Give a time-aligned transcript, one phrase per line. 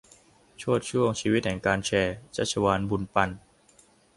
[0.57, 3.29] โชติช่วงชีวิตแห่งการแชร์: ชัชวาล บุญปัน